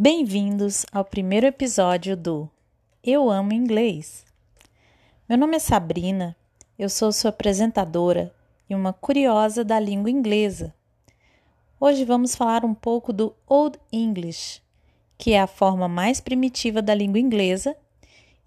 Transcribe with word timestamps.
Bem-vindos 0.00 0.86
ao 0.92 1.04
primeiro 1.04 1.44
episódio 1.44 2.16
do 2.16 2.48
Eu 3.02 3.28
Amo 3.28 3.52
Inglês. 3.52 4.24
Meu 5.28 5.36
nome 5.36 5.56
é 5.56 5.58
Sabrina, 5.58 6.36
eu 6.78 6.88
sou 6.88 7.10
sua 7.10 7.30
apresentadora 7.30 8.32
e 8.70 8.76
uma 8.76 8.92
curiosa 8.92 9.64
da 9.64 9.80
língua 9.80 10.08
inglesa. 10.08 10.72
Hoje 11.80 12.04
vamos 12.04 12.36
falar 12.36 12.64
um 12.64 12.74
pouco 12.74 13.12
do 13.12 13.34
Old 13.44 13.76
English, 13.92 14.62
que 15.18 15.32
é 15.32 15.40
a 15.40 15.48
forma 15.48 15.88
mais 15.88 16.20
primitiva 16.20 16.80
da 16.80 16.94
língua 16.94 17.18
inglesa. 17.18 17.76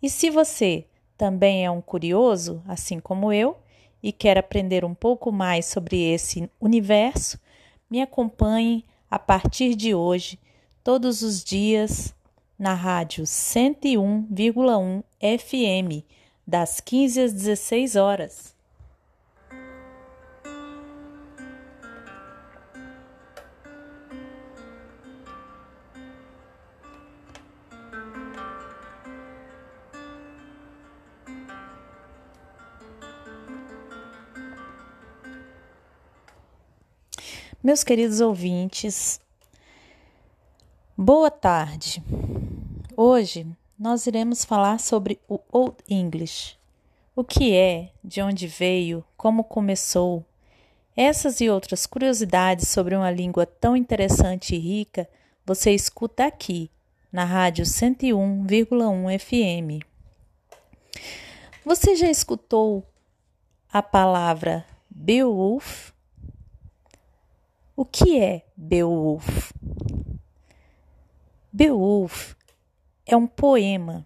E 0.02 0.09
se 0.09 0.29
você 0.29 0.86
também 1.18 1.65
é 1.65 1.69
um 1.69 1.82
curioso, 1.82 2.63
assim 2.65 2.97
como 2.97 3.33
eu, 3.33 3.57
e 4.02 4.13
quer 4.13 4.38
aprender 4.38 4.86
um 4.86 4.96
pouco 4.96 5.33
mais 5.33 5.65
sobre 5.65 6.13
esse 6.13 6.49
universo, 6.61 7.38
me 7.89 8.02
acompanhe 8.02 8.86
a 9.10 9.19
partir 9.19 9.75
de 9.75 9.93
hoje 9.93 10.39
todos 10.83 11.21
os 11.21 11.43
dias 11.43 12.13
na 12.57 12.73
rádio 12.73 13.23
101,1 13.23 15.04
FM, 15.21 16.05
das 16.45 16.79
15 16.79 17.21
às 17.21 17.33
16 17.33 17.95
horas. 17.95 18.55
Meus 37.63 37.83
queridos 37.83 38.19
ouvintes, 38.21 39.21
Boa 41.03 41.31
tarde. 41.31 42.03
Hoje 42.95 43.47
nós 43.75 44.05
iremos 44.05 44.45
falar 44.45 44.80
sobre 44.80 45.19
o 45.27 45.39
Old 45.52 45.77
English. 45.89 46.55
O 47.16 47.23
que 47.23 47.55
é, 47.55 47.89
de 48.03 48.21
onde 48.21 48.45
veio, 48.45 49.03
como 49.17 49.44
começou. 49.44 50.23
Essas 50.95 51.41
e 51.41 51.49
outras 51.49 51.88
curiosidades 51.88 52.67
sobre 52.67 52.95
uma 52.95 53.09
língua 53.09 53.47
tão 53.47 53.75
interessante 53.75 54.53
e 54.55 54.59
rica 54.59 55.09
você 55.44 55.72
escuta 55.72 56.27
aqui, 56.27 56.69
na 57.11 57.25
rádio 57.25 57.66
101,1 57.66 59.19
FM. 59.19 59.83
Você 61.66 61.95
já 61.95 62.11
escutou 62.11 62.85
a 63.73 63.81
palavra 63.81 64.63
Beowulf? 64.88 65.94
O 67.75 67.85
que 67.85 68.19
é 68.19 68.45
Beowulf? 68.55 69.52
Beowulf 71.53 72.33
é 73.05 73.16
um 73.16 73.27
poema 73.27 74.05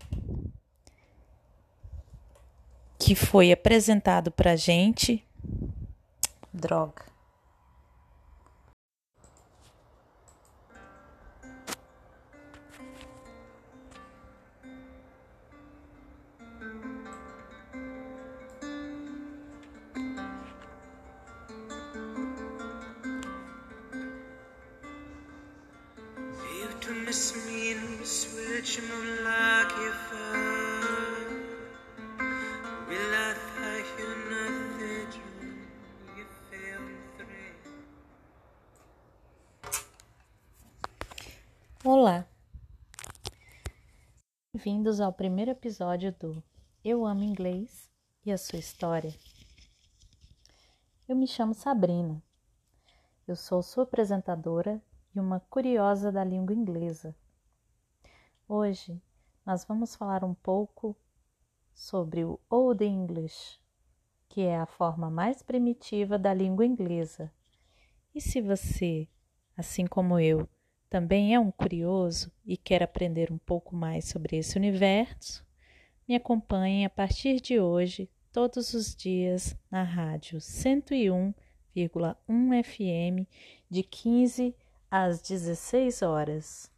que 2.98 3.14
foi 3.14 3.52
apresentado 3.52 4.32
para 4.32 4.56
gente. 4.56 5.24
Droga. 6.52 7.15
Olá! 41.86 42.28
Bem-vindos 44.54 45.00
ao 45.00 45.14
primeiro 45.14 45.52
episódio 45.52 46.12
do 46.20 46.44
Eu 46.84 47.06
Amo 47.06 47.24
Inglês 47.24 47.90
e 48.26 48.32
a 48.34 48.38
Sua 48.38 48.60
História. 48.60 49.16
Eu 51.08 51.16
me 51.16 51.28
chamo 51.28 51.54
Sabrina. 51.54 52.22
Eu 53.26 53.38
sou 53.38 53.64
sua 53.64 53.84
apresentadora 53.84 54.84
e 55.16 55.20
uma 55.20 55.40
curiosa 55.40 56.12
da 56.12 56.24
língua 56.24 56.54
inglesa. 56.54 57.16
Hoje 58.48 59.02
nós 59.46 59.64
vamos 59.64 59.96
falar 59.96 60.24
um 60.26 60.34
pouco 60.34 60.96
sobre 61.74 62.26
o 62.26 62.40
Old 62.50 62.84
English, 62.84 63.60
que 64.28 64.42
é 64.42 64.58
a 64.58 64.66
forma 64.66 65.10
mais 65.10 65.42
primitiva 65.42 66.20
da 66.20 66.34
língua 66.34 66.66
inglesa. 66.66 67.32
E 68.14 68.20
se 68.20 68.42
você, 68.42 69.08
assim 69.56 69.86
como 69.88 70.20
eu, 70.20 70.50
também 70.90 71.34
é 71.34 71.40
um 71.40 71.52
curioso 71.52 72.30
e 72.46 72.58
quer 72.58 72.84
aprender 72.84 73.32
um 73.32 73.38
pouco 73.38 73.74
mais 73.76 74.06
sobre 74.06 74.36
esse 74.38 74.58
universo, 74.58 75.46
me 76.08 76.16
acompanhe 76.16 76.86
a 76.86 76.90
partir 76.90 77.40
de 77.40 77.60
hoje, 77.60 78.10
todos 78.32 78.74
os 78.74 78.94
dias, 78.96 79.56
na 79.72 79.84
rádio 79.84 80.40
101,1 80.40 81.34
FM, 82.64 83.26
de 83.70 83.82
15 83.82 84.54
às 84.90 85.22
16 85.22 86.02
horas. 86.02 86.72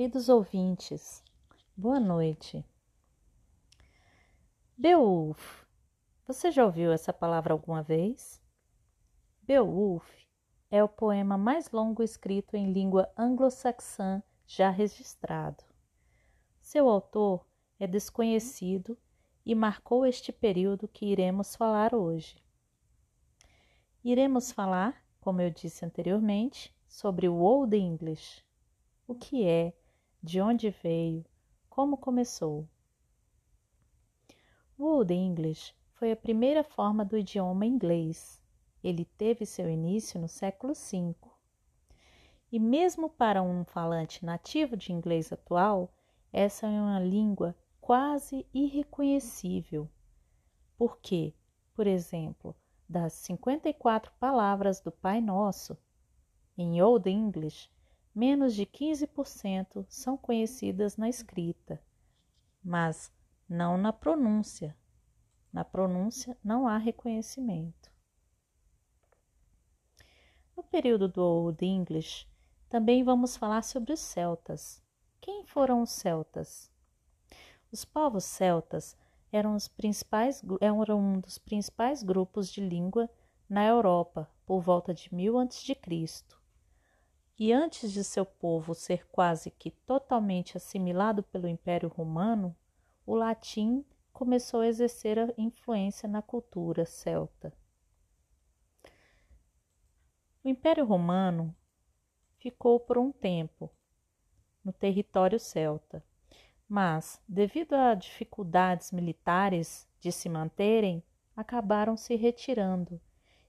Queridos 0.00 0.30
ouvintes, 0.30 1.22
boa 1.76 2.00
noite. 2.00 2.64
Beowulf. 4.82 5.66
Você 6.26 6.50
já 6.50 6.64
ouviu 6.64 6.90
essa 6.90 7.12
palavra 7.12 7.52
alguma 7.52 7.82
vez? 7.82 8.42
Beowulf 9.42 10.10
é 10.70 10.82
o 10.82 10.88
poema 10.88 11.36
mais 11.36 11.70
longo 11.70 12.02
escrito 12.02 12.56
em 12.56 12.72
língua 12.72 13.06
anglo-saxã 13.14 14.22
já 14.46 14.70
registrado. 14.70 15.62
Seu 16.62 16.88
autor 16.88 17.46
é 17.78 17.86
desconhecido 17.86 18.96
e 19.44 19.54
marcou 19.54 20.06
este 20.06 20.32
período 20.32 20.88
que 20.88 21.04
iremos 21.04 21.54
falar 21.54 21.94
hoje. 21.94 22.42
Iremos 24.02 24.50
falar, 24.50 25.04
como 25.20 25.42
eu 25.42 25.50
disse 25.50 25.84
anteriormente, 25.84 26.74
sobre 26.88 27.28
o 27.28 27.36
Old 27.36 27.76
English. 27.76 28.42
O 29.06 29.14
que 29.14 29.44
é 29.44 29.74
de 30.22 30.40
onde 30.40 30.70
veio, 30.70 31.26
como 31.68 31.98
começou. 31.98 32.66
O 34.82 34.86
Old 34.86 35.12
English 35.12 35.74
foi 35.92 36.10
a 36.10 36.16
primeira 36.16 36.64
forma 36.64 37.04
do 37.04 37.18
idioma 37.18 37.66
inglês. 37.66 38.40
Ele 38.82 39.04
teve 39.04 39.44
seu 39.44 39.68
início 39.68 40.18
no 40.18 40.26
século 40.26 40.72
V. 40.72 41.14
E 42.50 42.58
mesmo 42.58 43.10
para 43.10 43.42
um 43.42 43.62
falante 43.62 44.24
nativo 44.24 44.78
de 44.78 44.90
inglês 44.90 45.30
atual, 45.30 45.92
essa 46.32 46.66
é 46.66 46.80
uma 46.80 46.98
língua 46.98 47.54
quase 47.78 48.46
irreconhecível. 48.54 49.86
Porque, 50.78 51.34
por 51.74 51.86
exemplo, 51.86 52.56
das 52.88 53.12
54 53.12 54.10
palavras 54.18 54.80
do 54.80 54.90
Pai 54.90 55.20
Nosso, 55.20 55.76
em 56.56 56.80
Old 56.80 57.06
English, 57.06 57.70
menos 58.14 58.54
de 58.54 58.64
15% 58.64 59.84
são 59.90 60.16
conhecidas 60.16 60.96
na 60.96 61.10
escrita, 61.10 61.78
mas 62.64 63.12
não 63.50 63.76
na 63.76 63.92
pronúncia. 63.92 64.76
Na 65.52 65.64
pronúncia 65.64 66.38
não 66.42 66.68
há 66.68 66.78
reconhecimento. 66.78 67.90
No 70.56 70.62
período 70.62 71.08
do 71.08 71.20
Old 71.20 71.66
English, 71.66 72.28
também 72.68 73.02
vamos 73.02 73.36
falar 73.36 73.62
sobre 73.62 73.92
os 73.92 73.98
celtas. 73.98 74.80
Quem 75.20 75.44
foram 75.44 75.82
os 75.82 75.90
celtas? 75.90 76.70
Os 77.72 77.84
povos 77.84 78.22
celtas 78.22 78.96
eram, 79.32 79.56
os 79.56 79.66
principais, 79.66 80.44
eram 80.60 81.00
um 81.00 81.18
dos 81.18 81.36
principais 81.36 82.04
grupos 82.04 82.48
de 82.48 82.60
língua 82.60 83.10
na 83.48 83.66
Europa 83.66 84.30
por 84.46 84.60
volta 84.60 84.94
de 84.94 85.12
1000 85.12 85.38
a.C. 85.40 85.76
E 87.36 87.52
antes 87.52 87.90
de 87.90 88.04
seu 88.04 88.24
povo 88.24 88.74
ser 88.74 89.08
quase 89.08 89.50
que 89.50 89.72
totalmente 89.72 90.56
assimilado 90.56 91.22
pelo 91.24 91.48
Império 91.48 91.88
Romano, 91.88 92.54
o 93.10 93.16
latim 93.16 93.84
começou 94.12 94.60
a 94.60 94.68
exercer 94.68 95.18
a 95.18 95.34
influência 95.36 96.08
na 96.08 96.22
cultura 96.22 96.86
celta. 96.86 97.52
O 100.44 100.48
Império 100.48 100.84
Romano 100.84 101.52
ficou 102.38 102.78
por 102.78 102.96
um 102.98 103.10
tempo 103.10 103.68
no 104.64 104.72
território 104.72 105.40
celta, 105.40 106.04
mas, 106.68 107.20
devido 107.26 107.72
a 107.72 107.96
dificuldades 107.96 108.92
militares 108.92 109.88
de 109.98 110.12
se 110.12 110.28
manterem, 110.28 111.02
acabaram 111.34 111.96
se 111.96 112.14
retirando, 112.14 113.00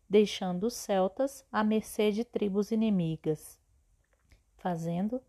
deixando 0.09 0.63
os 0.63 0.73
celtas 0.73 1.45
à 1.51 1.63
mercê 1.63 2.11
de 2.11 2.25
tribos 2.25 2.71
inimigas, 2.71 3.59
fazendo 4.57 5.21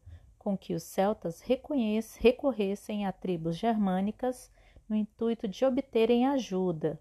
com 0.42 0.58
que 0.58 0.74
os 0.74 0.82
celtas 0.82 1.40
recorressem 1.40 3.06
a 3.06 3.12
tribos 3.12 3.56
germânicas 3.56 4.50
no 4.88 4.96
intuito 4.96 5.46
de 5.46 5.64
obterem 5.64 6.26
ajuda. 6.26 7.00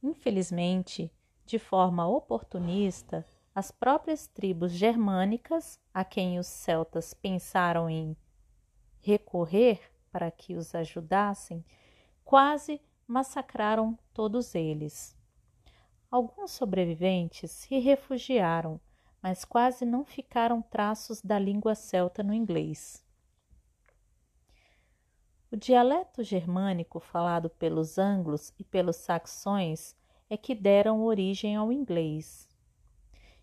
Infelizmente, 0.00 1.12
de 1.44 1.58
forma 1.58 2.06
oportunista, 2.06 3.26
as 3.52 3.72
próprias 3.72 4.28
tribos 4.28 4.70
germânicas, 4.70 5.80
a 5.92 6.04
quem 6.04 6.38
os 6.38 6.46
celtas 6.46 7.12
pensaram 7.12 7.90
em 7.90 8.16
recorrer 9.00 9.80
para 10.12 10.30
que 10.30 10.54
os 10.54 10.76
ajudassem, 10.76 11.64
quase 12.24 12.80
massacraram 13.04 13.98
todos 14.14 14.54
eles. 14.54 15.16
Alguns 16.08 16.52
sobreviventes 16.52 17.50
se 17.50 17.80
refugiaram, 17.80 18.80
mas 19.22 19.44
quase 19.44 19.84
não 19.84 20.04
ficaram 20.04 20.60
traços 20.60 21.22
da 21.22 21.38
língua 21.38 21.74
celta 21.74 22.22
no 22.22 22.34
inglês. 22.34 23.04
O 25.50 25.56
dialeto 25.56 26.24
germânico 26.24 26.98
falado 26.98 27.48
pelos 27.50 27.98
anglos 27.98 28.52
e 28.58 28.64
pelos 28.64 28.96
saxões 28.96 29.94
é 30.28 30.36
que 30.36 30.54
deram 30.54 31.02
origem 31.02 31.54
ao 31.54 31.70
inglês. 31.70 32.48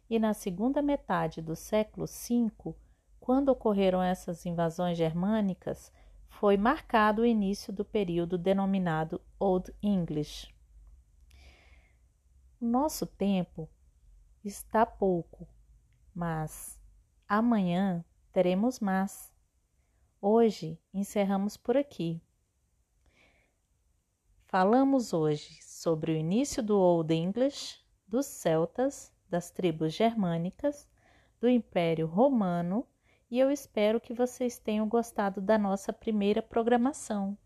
E 0.10 0.18
na 0.18 0.34
segunda 0.34 0.82
metade 0.82 1.40
do 1.40 1.56
século 1.56 2.08
V, 2.08 2.76
quando 3.20 3.50
ocorreram 3.50 4.02
essas 4.02 4.44
invasões 4.46 4.98
germânicas, 4.98 5.94
foi 6.28 6.58
marcado 6.58 7.22
o 7.22 7.26
início 7.26 7.72
do 7.72 7.86
período 7.86 8.40
denominado 8.40 9.22
Old 9.40 9.72
English. 9.84 10.52
O 12.60 12.66
nosso 12.66 13.06
tempo 13.06 13.70
está 14.44 14.84
pouco, 14.86 15.48
mas 16.20 16.78
amanhã 17.30 18.04
teremos 18.34 18.82
mais. 18.82 19.34
Hoje 20.22 20.78
encerramos 20.94 21.56
por 21.56 21.78
aqui. 21.78 22.22
Falamos 24.44 25.14
hoje 25.14 25.64
sobre 25.64 26.12
o 26.12 26.18
início 26.18 26.62
do 26.62 26.78
Old 26.78 27.14
English, 27.14 27.80
dos 28.06 28.26
celtas, 28.26 29.14
das 29.30 29.50
tribos 29.50 29.94
germânicas, 29.94 30.90
do 31.40 31.48
Império 31.48 32.06
Romano 32.06 32.86
e 33.32 33.40
eu 33.40 33.50
espero 33.50 34.02
que 34.02 34.14
vocês 34.14 34.60
tenham 34.60 34.90
gostado 34.90 35.40
da 35.40 35.58
nossa 35.58 35.94
primeira 35.94 36.42
programação. 36.42 37.38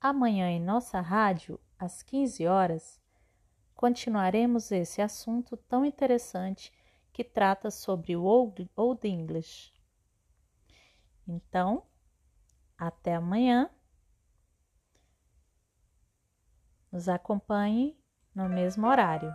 Amanhã 0.00 0.48
em 0.48 0.60
nossa 0.60 1.00
rádio, 1.00 1.58
às 1.76 2.04
15 2.04 2.46
horas, 2.46 3.00
continuaremos 3.74 4.70
esse 4.70 5.02
assunto 5.02 5.56
tão 5.56 5.84
interessante 5.84 6.72
que 7.14 7.22
trata 7.22 7.70
sobre 7.70 8.16
o 8.16 8.24
Old, 8.24 8.68
Old 8.74 9.06
English. 9.06 9.72
Então, 11.26 11.86
até 12.76 13.14
amanhã. 13.14 13.70
Nos 16.90 17.08
acompanhe 17.08 17.96
no 18.34 18.48
mesmo 18.48 18.88
horário. 18.88 19.32